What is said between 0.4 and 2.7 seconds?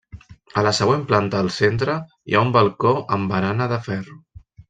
A la següent planta al centre hi ha un